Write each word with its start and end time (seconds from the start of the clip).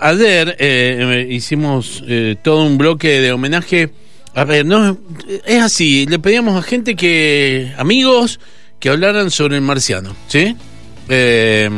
Ayer 0.00 0.54
eh, 0.60 1.26
hicimos 1.28 2.04
eh, 2.06 2.36
todo 2.40 2.64
un 2.64 2.78
bloque 2.78 3.20
de 3.20 3.32
homenaje. 3.32 3.90
A 4.32 4.44
ver, 4.44 4.64
no 4.64 4.96
es 5.44 5.60
así. 5.60 6.06
Le 6.06 6.20
pedíamos 6.20 6.56
a 6.56 6.62
gente 6.62 6.94
que 6.94 7.72
amigos 7.76 8.38
que 8.78 8.90
hablaran 8.90 9.32
sobre 9.32 9.56
el 9.56 9.62
marciano, 9.62 10.14
¿sí? 10.28 10.54
Eh, 11.08 11.68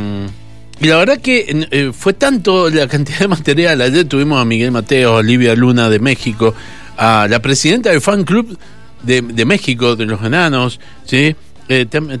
y 0.79 0.85
la 0.85 0.97
verdad 0.97 1.17
que 1.17 1.91
fue 1.97 2.13
tanto 2.13 2.69
la 2.69 2.87
cantidad 2.87 3.21
de 3.21 3.27
material. 3.27 3.81
Ayer 3.81 4.05
tuvimos 4.05 4.39
a 4.39 4.45
Miguel 4.45 4.69
Mateo, 4.69 5.13
a 5.13 5.15
Olivia 5.15 5.55
Luna 5.55 5.89
de 5.89 5.97
México, 5.97 6.53
a 6.97 7.25
la 7.27 7.41
presidenta 7.41 7.89
del 7.89 8.01
fan 8.01 8.23
club 8.23 8.55
de, 9.01 9.45
México, 9.45 9.95
de 9.95 10.05
los 10.05 10.21
enanos, 10.21 10.79
¿sí? 11.05 11.35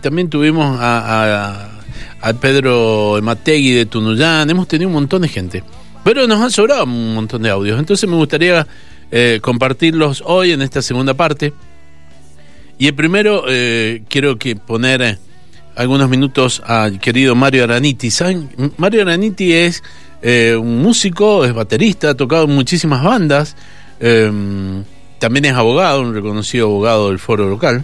también 0.01 0.31
tuvimos 0.31 0.79
a, 0.81 1.69
a, 2.21 2.33
Pedro 2.33 3.19
Mategui 3.21 3.73
de 3.73 3.85
Tunuyán. 3.85 4.49
Hemos 4.49 4.67
tenido 4.67 4.87
un 4.87 4.95
montón 4.95 5.21
de 5.21 5.27
gente. 5.27 5.63
Pero 6.03 6.27
nos 6.27 6.41
han 6.41 6.51
sobrado 6.51 6.83
un 6.85 7.13
montón 7.13 7.43
de 7.43 7.49
audios, 7.49 7.79
entonces 7.79 8.09
me 8.09 8.15
gustaría 8.15 8.65
eh, 9.11 9.39
compartirlos 9.41 10.23
hoy 10.25 10.53
en 10.53 10.61
esta 10.61 10.81
segunda 10.81 11.13
parte. 11.13 11.53
Y 12.77 12.87
el 12.87 12.95
primero 12.95 13.43
eh, 13.47 14.03
quiero 14.09 14.37
que 14.37 14.55
poner 14.55 15.01
eh, 15.01 15.17
algunos 15.75 16.09
minutos 16.09 16.61
al 16.65 16.99
querido 16.99 17.35
Mario 17.35 17.65
Araniti. 17.65 18.09
¿Saben? 18.09 18.49
Mario 18.77 19.03
Araniti 19.03 19.53
es 19.53 19.83
un 20.23 20.81
músico, 20.81 21.45
es 21.45 21.53
baterista, 21.53 22.11
ha 22.11 22.13
tocado 22.13 22.45
en 22.45 22.51
muchísimas 22.51 23.03
bandas, 23.03 23.55
también 23.99 25.45
es 25.45 25.53
abogado, 25.53 26.01
un 26.01 26.13
reconocido 26.13 26.67
abogado 26.67 27.09
del 27.09 27.17
foro 27.19 27.49
local. 27.49 27.83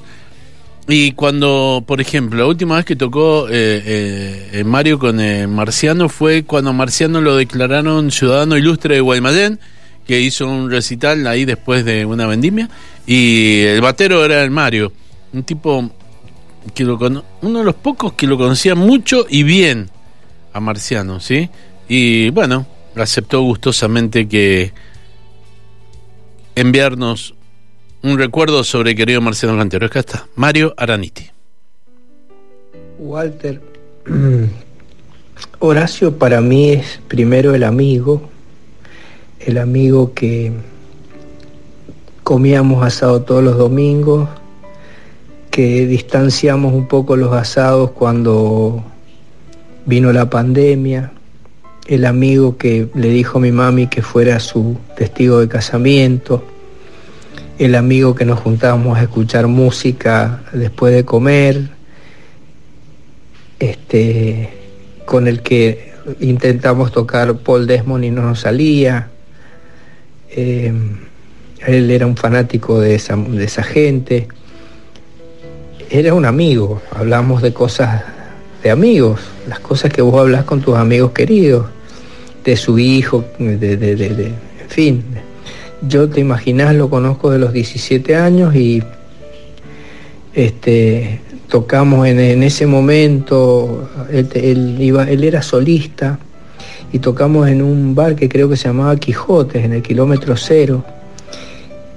Y 0.90 1.12
cuando, 1.12 1.84
por 1.86 2.00
ejemplo, 2.00 2.40
la 2.40 2.46
última 2.46 2.78
vez 2.78 2.86
que 2.86 2.96
tocó 2.96 3.48
eh, 3.50 4.50
eh, 4.54 4.64
Mario 4.64 4.98
con 4.98 5.20
eh, 5.20 5.46
Marciano 5.46 6.08
fue 6.08 6.44
cuando 6.44 6.72
Marciano 6.72 7.20
lo 7.20 7.36
declararon 7.36 8.10
ciudadano 8.10 8.58
ilustre 8.58 8.96
de 8.96 9.02
Guaymallén, 9.02 9.60
que 10.08 10.22
hizo 10.22 10.48
un 10.48 10.72
recital 10.72 11.28
ahí 11.28 11.44
después 11.44 11.84
de 11.84 12.06
una 12.06 12.26
vendimia, 12.26 12.70
y 13.06 13.64
el 13.64 13.82
batero 13.82 14.24
era 14.24 14.42
el 14.42 14.50
Mario, 14.50 14.94
un 15.34 15.44
tipo 15.44 15.92
que 16.74 16.86
lo 16.86 16.98
uno 17.42 17.60
de 17.60 17.66
los 17.66 17.76
pocos 17.76 18.14
que 18.14 18.26
lo 18.26 18.38
conocía 18.38 18.74
mucho 18.74 19.26
y 19.30 19.44
bien 19.44 19.90
a 20.54 20.62
Marciano, 20.62 21.20
¿sí? 21.20 21.50
Y 21.90 22.30
bueno, 22.30 22.66
aceptó 22.96 23.42
gustosamente 23.42 24.28
que 24.28 24.72
enviarnos 26.56 27.36
un 28.04 28.18
recuerdo 28.18 28.64
sobre 28.64 28.96
querido 28.96 29.22
Marciano 29.22 29.58
Cantero. 29.58 29.86
Acá 29.86 30.00
está, 30.00 30.28
Mario 30.36 30.74
Araniti. 30.78 31.30
Walter, 33.00 33.62
Horacio 35.60 36.18
para 36.18 36.42
mí 36.42 36.70
es 36.70 37.00
primero 37.08 37.54
el 37.54 37.64
amigo, 37.64 38.30
el 39.40 39.58
amigo 39.58 40.14
que 40.14 40.52
comíamos 42.24 42.86
asado 42.86 43.22
todos 43.22 43.44
los 43.44 43.58
domingos, 43.58 44.30
que 45.52 45.88
distanciamos 45.88 46.74
un 46.74 46.88
poco 46.88 47.16
los 47.16 47.34
asados 47.34 47.92
cuando 47.92 48.84
vino 49.86 50.12
la 50.12 50.30
pandemia, 50.30 51.12
el 51.88 52.06
amigo 52.06 52.58
que 52.58 52.90
le 52.94 53.10
dijo 53.10 53.38
a 53.38 53.42
mi 53.42 53.52
mami 53.52 53.88
que 53.88 54.02
fuera 54.02 54.40
su 54.40 54.78
testigo 54.96 55.40
de 55.40 55.48
casamiento, 55.48 56.44
el 57.58 57.76
amigo 57.76 58.14
que 58.14 58.26
nos 58.26 58.40
juntábamos 58.40 58.98
a 58.98 59.04
escuchar 59.04 59.48
música 59.48 60.44
después 60.54 60.94
de 60.94 61.06
comer, 61.06 61.70
este, 63.60 64.50
con 65.06 65.28
el 65.28 65.42
que 65.42 65.94
intentamos 66.20 66.92
tocar 66.92 67.36
Paul 67.38 67.66
Desmond 67.66 68.04
y 68.04 68.12
no 68.12 68.22
nos 68.22 68.42
salía. 68.42 69.10
Eh, 70.30 70.72
él 71.66 71.92
era 71.92 72.06
un 72.06 72.16
fanático 72.16 72.80
de 72.80 72.96
esa, 72.96 73.16
de 73.16 73.44
esa 73.44 73.64
gente. 73.64 74.28
Era 75.90 76.14
un 76.14 76.26
amigo, 76.26 76.82
hablamos 76.92 77.42
de 77.42 77.54
cosas 77.54 78.04
de 78.62 78.70
amigos, 78.70 79.22
las 79.48 79.60
cosas 79.60 79.92
que 79.92 80.02
vos 80.02 80.20
hablas 80.20 80.44
con 80.44 80.62
tus 80.62 80.76
amigos 80.76 81.12
queridos, 81.12 81.68
de 82.44 82.56
su 82.56 82.78
hijo, 82.78 83.26
de, 83.40 83.58
de, 83.58 83.96
de 83.96 84.26
en 84.26 84.70
fin, 84.70 85.04
yo 85.82 86.10
te 86.10 86.20
imaginas, 86.22 86.76
lo 86.76 86.90
conozco 86.90 87.30
de 87.30 87.40
los 87.40 87.54
17 87.54 88.16
años 88.16 88.56
y 88.56 88.82
este, 90.34 91.20
tocamos 91.48 92.08
en, 92.08 92.44
ese 92.44 92.66
momento, 92.66 93.90
él, 94.12 95.24
era 95.24 95.42
solista 95.42 96.20
y 96.92 97.00
tocamos 97.00 97.48
en 97.48 97.62
un 97.62 97.96
bar 97.96 98.16
que 98.16 98.30
creo 98.30 98.50
que 98.50 98.58
se 98.58 98.68
llamaba 98.68 98.96
Quijotes, 98.96 99.64
en 99.64 99.74
el 99.74 99.82
kilómetro 99.82 100.36
cero. 100.38 100.84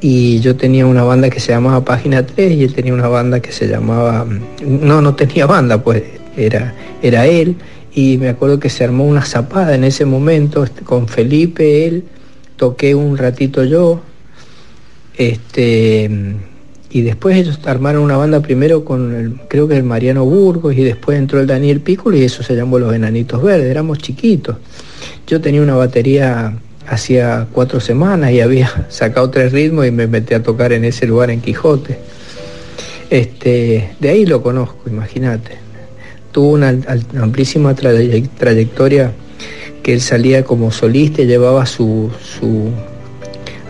Y 0.03 0.41
yo 0.41 0.57
tenía 0.57 0.87
una 0.87 1.05
banda 1.05 1.29
que 1.29 1.41
se 1.41 1.53
llamaba 1.53 1.85
Página 1.85 2.25
3 2.25 2.53
y 2.53 2.65
él 2.65 2.73
tenía 2.73 2.95
una 2.95 3.09
banda 3.09 3.41
que 3.41 3.53
se 3.53 3.69
llamaba... 3.69 4.27
No, 4.65 5.03
no 5.03 5.15
tenía 5.15 5.45
banda, 5.45 5.83
pues 5.83 6.03
era, 6.39 6.75
era 7.03 7.27
él. 7.27 7.57
Y 7.95 8.17
me 8.17 8.31
acuerdo 8.31 8.59
que 8.59 8.71
se 8.71 8.83
armó 8.83 9.05
una 9.05 9.23
zapada 9.23 9.75
en 9.75 9.85
ese 9.85 10.07
momento 10.07 10.65
este, 10.65 10.83
con 10.83 11.07
Felipe, 11.07 11.87
él 11.87 12.05
toqué 12.61 12.95
un 12.95 13.17
ratito 13.17 13.65
yo, 13.65 14.03
este, 15.17 16.11
y 16.91 17.01
después 17.01 17.35
ellos 17.39 17.59
armaron 17.65 18.03
una 18.03 18.19
banda 18.19 18.41
primero 18.41 18.85
con 18.85 19.15
el, 19.15 19.41
creo 19.49 19.67
que 19.67 19.79
el 19.79 19.83
Mariano 19.83 20.27
Burgos 20.27 20.77
y 20.77 20.85
después 20.85 21.17
entró 21.17 21.41
el 21.41 21.47
Daniel 21.47 21.81
Piccolo 21.81 22.19
y 22.19 22.23
eso 22.23 22.43
se 22.43 22.55
llamó 22.55 22.79
Los 22.79 22.95
Enanitos 22.95 23.43
Verdes, 23.43 23.65
éramos 23.65 23.97
chiquitos. 23.97 24.59
Yo 25.27 25.41
tenía 25.41 25.63
una 25.63 25.75
batería 25.75 26.53
hacía 26.87 27.47
cuatro 27.51 27.81
semanas 27.81 28.31
y 28.33 28.43
había 28.43 28.87
sacado 28.91 29.31
tres 29.31 29.53
ritmos 29.53 29.87
y 29.87 29.91
me 29.91 30.07
metí 30.07 30.35
a 30.35 30.43
tocar 30.43 30.75
en 30.75 30.85
ese 30.85 31.07
lugar 31.07 31.31
en 31.31 31.41
Quijote. 31.41 31.99
Este, 33.09 33.93
de 33.99 34.09
ahí 34.11 34.27
lo 34.27 34.43
conozco, 34.43 34.91
imagínate. 34.91 35.57
Tuvo 36.31 36.51
una 36.51 36.77
amplísima 37.19 37.75
trayectoria 37.75 39.13
que 39.83 39.93
él 39.93 40.01
salía 40.01 40.45
como 40.45 40.71
solista 40.71 41.23
y 41.23 41.27
llevaba 41.27 41.67
su, 41.67 42.11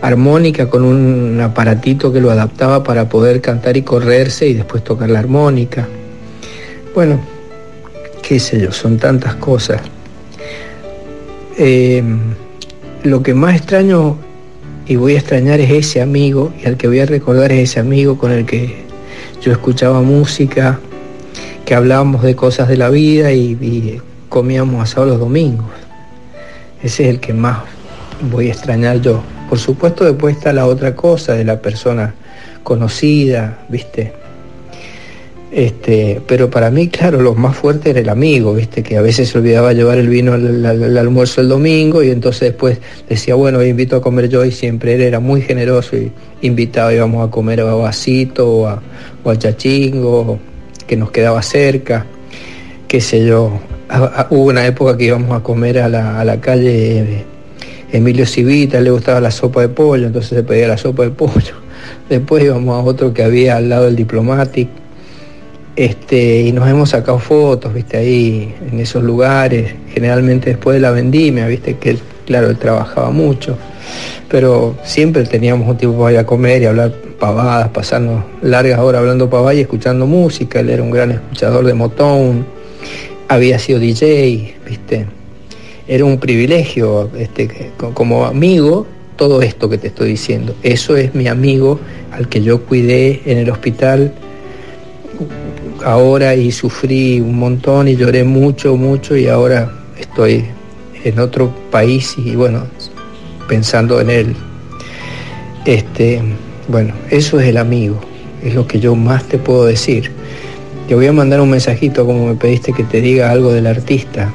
armónica 0.01 0.67
con 0.67 0.83
un 0.83 1.39
aparatito 1.41 2.11
que 2.11 2.19
lo 2.19 2.31
adaptaba 2.31 2.83
para 2.83 3.07
poder 3.07 3.39
cantar 3.39 3.77
y 3.77 3.83
correrse 3.83 4.47
y 4.47 4.53
después 4.55 4.83
tocar 4.83 5.09
la 5.09 5.19
armónica. 5.19 5.87
Bueno, 6.95 7.19
qué 8.21 8.39
sé 8.39 8.59
yo, 8.59 8.71
son 8.71 8.97
tantas 8.97 9.35
cosas. 9.35 9.81
Eh, 11.57 12.03
lo 13.03 13.21
que 13.21 13.33
más 13.35 13.55
extraño 13.55 14.17
y 14.87 14.95
voy 14.95 15.13
a 15.13 15.19
extrañar 15.19 15.59
es 15.59 15.71
ese 15.71 16.01
amigo 16.01 16.51
y 16.61 16.65
al 16.65 16.77
que 16.77 16.87
voy 16.87 16.99
a 16.99 17.05
recordar 17.05 17.51
es 17.51 17.69
ese 17.69 17.79
amigo 17.79 18.17
con 18.17 18.31
el 18.31 18.45
que 18.45 18.83
yo 19.41 19.51
escuchaba 19.51 20.01
música, 20.01 20.79
que 21.63 21.75
hablábamos 21.75 22.23
de 22.23 22.35
cosas 22.35 22.67
de 22.67 22.77
la 22.77 22.89
vida 22.89 23.31
y 23.31 24.01
comíamos 24.29 24.81
asado 24.81 25.05
los 25.05 25.19
domingos. 25.19 25.80
Ese 26.83 27.03
es 27.03 27.09
el 27.09 27.19
que 27.19 27.33
más 27.33 27.59
voy 28.29 28.49
a 28.49 28.51
extrañar 28.51 29.01
yo. 29.01 29.21
Por 29.49 29.59
supuesto 29.59 30.05
después 30.05 30.37
está 30.37 30.53
la 30.53 30.65
otra 30.65 30.95
cosa 30.95 31.33
de 31.33 31.43
la 31.43 31.61
persona 31.61 32.13
conocida, 32.63 33.59
¿viste? 33.69 34.13
Este, 35.51 36.21
pero 36.25 36.49
para 36.49 36.71
mí, 36.71 36.87
claro, 36.87 37.21
lo 37.21 37.35
más 37.35 37.57
fuerte 37.57 37.89
era 37.89 37.99
el 37.99 38.07
amigo, 38.07 38.53
¿viste? 38.53 38.83
Que 38.83 38.95
a 38.95 39.01
veces 39.01 39.27
se 39.27 39.37
olvidaba 39.37 39.73
llevar 39.73 39.97
el 39.97 40.07
vino 40.07 40.33
al, 40.33 40.97
almuerzo 40.97 41.41
el 41.41 41.49
domingo 41.49 42.01
y 42.01 42.09
entonces 42.09 42.51
después 42.51 42.79
decía, 43.09 43.35
bueno, 43.35 43.61
invito 43.61 43.97
a 43.97 44.01
comer 44.01 44.29
yo 44.29 44.45
y 44.45 44.51
siempre 44.51 44.93
él 44.95 45.01
era 45.01 45.19
muy 45.19 45.41
generoso 45.41 45.97
y 45.97 46.11
invitaba, 46.41 46.93
íbamos 46.93 47.27
a 47.27 47.29
comer 47.29 47.59
a 47.59 47.65
Babacito 47.65 48.49
o 48.49 48.67
a, 48.67 48.81
o 49.25 49.35
Chachingo, 49.35 50.39
que 50.87 50.95
nos 50.95 51.11
quedaba 51.11 51.41
cerca, 51.41 52.05
qué 52.87 53.01
sé 53.01 53.25
yo, 53.25 53.59
hubo 54.29 54.45
una 54.45 54.65
época 54.65 54.97
que 54.97 55.05
íbamos 55.05 55.31
a 55.37 55.43
comer 55.43 55.79
a 55.79 55.89
la, 55.89 56.39
calle 56.39 57.25
Emilio 57.91 58.25
Civita, 58.25 58.79
le 58.79 58.91
gustaba 58.91 59.19
la 59.19 59.31
sopa 59.31 59.61
de 59.61 59.69
pollo, 59.69 60.07
entonces 60.07 60.37
se 60.37 60.43
pedía 60.43 60.67
la 60.67 60.77
sopa 60.77 61.03
de 61.03 61.09
pollo. 61.09 61.55
Después 62.09 62.43
íbamos 62.43 62.79
a 62.79 62.83
otro 62.83 63.13
que 63.13 63.23
había 63.23 63.57
al 63.57 63.69
lado 63.69 63.85
del 63.85 63.95
Diplomatic, 63.95 64.69
este, 65.75 66.41
y 66.41 66.51
nos 66.51 66.67
hemos 66.69 66.89
sacado 66.89 67.19
fotos, 67.19 67.73
viste, 67.73 67.97
ahí, 67.97 68.53
en 68.71 68.79
esos 68.79 69.03
lugares, 69.03 69.73
generalmente 69.93 70.51
después 70.51 70.75
de 70.75 70.81
la 70.81 70.91
vendimia, 70.91 71.47
viste, 71.47 71.77
que 71.77 71.91
él, 71.91 71.99
claro, 72.25 72.49
él 72.49 72.57
trabajaba 72.57 73.09
mucho, 73.09 73.57
pero 74.29 74.75
siempre 74.83 75.23
teníamos 75.23 75.67
un 75.67 75.77
tiempo 75.77 75.99
para 75.99 76.13
ir 76.13 76.19
a 76.19 76.25
comer 76.25 76.61
y 76.61 76.65
hablar 76.65 76.91
pavadas, 77.19 77.69
pasarnos 77.69 78.23
largas 78.41 78.79
horas 78.79 78.99
hablando 78.99 79.29
pavadas 79.29 79.55
y 79.55 79.61
escuchando 79.61 80.05
música, 80.05 80.59
él 80.59 80.69
era 80.69 80.83
un 80.83 80.91
gran 80.91 81.11
escuchador 81.11 81.65
de 81.65 81.73
Motown, 81.73 82.45
había 83.33 83.59
sido 83.59 83.79
DJ, 83.79 84.55
¿viste? 84.67 85.05
Era 85.87 86.03
un 86.03 86.19
privilegio, 86.19 87.09
este, 87.17 87.71
como 87.93 88.25
amigo, 88.25 88.85
todo 89.15 89.41
esto 89.41 89.69
que 89.69 89.77
te 89.77 89.87
estoy 89.87 90.09
diciendo. 90.09 90.53
Eso 90.63 90.97
es 90.97 91.15
mi 91.15 91.27
amigo 91.27 91.79
al 92.11 92.27
que 92.27 92.41
yo 92.41 92.61
cuidé 92.63 93.21
en 93.25 93.37
el 93.37 93.49
hospital 93.49 94.13
ahora 95.85 96.35
y 96.35 96.51
sufrí 96.51 97.21
un 97.21 97.37
montón 97.39 97.87
y 97.87 97.95
lloré 97.95 98.25
mucho, 98.25 98.75
mucho 98.75 99.15
y 99.15 99.27
ahora 99.27 99.71
estoy 99.97 100.45
en 101.03 101.19
otro 101.19 101.53
país 101.71 102.15
y 102.17 102.35
bueno, 102.35 102.65
pensando 103.47 104.01
en 104.01 104.09
él. 104.09 104.35
Este, 105.65 106.21
bueno, 106.67 106.93
eso 107.09 107.39
es 107.39 107.47
el 107.47 107.57
amigo, 107.57 108.01
es 108.43 108.55
lo 108.55 108.67
que 108.67 108.79
yo 108.79 108.93
más 108.95 109.23
te 109.23 109.37
puedo 109.37 109.65
decir. 109.65 110.11
Te 110.91 110.95
voy 110.95 111.07
a 111.07 111.13
mandar 111.13 111.39
un 111.39 111.49
mensajito 111.49 112.05
como 112.05 112.27
me 112.27 112.35
pediste 112.35 112.73
que 112.73 112.83
te 112.83 112.99
diga 112.99 113.31
algo 113.31 113.53
del 113.53 113.65
artista, 113.65 114.29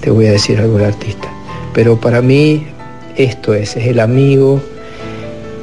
te 0.00 0.10
voy 0.10 0.26
a 0.26 0.32
decir 0.32 0.58
algo 0.58 0.76
del 0.76 0.86
artista. 0.86 1.32
Pero 1.72 2.00
para 2.00 2.20
mí 2.20 2.66
esto 3.16 3.54
es, 3.54 3.76
es 3.76 3.86
el 3.86 4.00
amigo, 4.00 4.60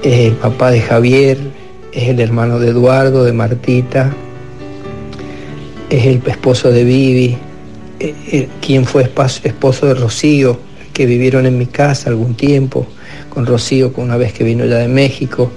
es 0.03 0.27
el 0.27 0.35
papá 0.35 0.71
de 0.71 0.79
Javier, 0.79 1.37
es 1.91 2.07
el 2.07 2.21
hermano 2.21 2.59
de 2.59 2.69
Eduardo, 2.69 3.25
de 3.25 3.33
Martita, 3.33 4.15
es 5.89 6.05
el 6.05 6.21
esposo 6.25 6.71
de 6.71 6.85
Vivi, 6.85 7.37
eh, 7.99 8.15
eh, 8.31 8.47
quien 8.61 8.85
fue 8.85 9.03
esposo 9.43 9.85
de 9.85 9.95
Rocío, 9.95 10.57
que 10.93 11.05
vivieron 11.05 11.45
en 11.45 11.57
mi 11.57 11.65
casa 11.65 12.09
algún 12.09 12.35
tiempo, 12.35 12.87
con 13.27 13.45
Rocío 13.45 13.91
una 13.97 14.15
vez 14.15 14.31
que 14.31 14.45
vino 14.45 14.63
ya 14.63 14.77
de 14.77 14.87
México, 14.87 15.51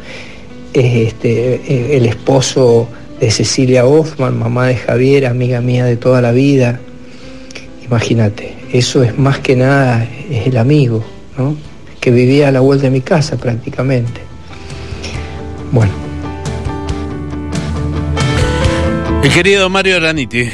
es 0.72 1.06
este, 1.06 1.54
eh, 1.54 1.96
el 1.96 2.06
esposo 2.06 2.88
de 3.20 3.31
Cecilia 3.31 3.87
Hoffman, 3.87 4.38
mamá 4.38 4.67
de 4.67 4.76
Javier, 4.76 5.26
amiga 5.26 5.61
mía 5.61 5.84
de 5.84 5.96
toda 5.96 6.22
la 6.22 6.32
vida. 6.32 6.81
Imagínate, 7.84 8.55
eso 8.72 9.02
es 9.02 9.19
más 9.19 9.38
que 9.40 9.56
nada, 9.56 10.06
es 10.31 10.46
el 10.46 10.56
amigo, 10.56 11.05
¿no? 11.37 11.56
que 12.00 12.11
vivía 12.11 12.49
a 12.49 12.52
la 12.52 12.61
vuelta 12.61 12.84
de 12.84 12.90
mi 12.90 13.02
casa 13.02 13.37
prácticamente. 13.37 14.22
Bueno. 15.70 15.93
El 19.23 19.31
querido 19.31 19.69
Mario 19.69 20.00
Raniti. 20.00 20.49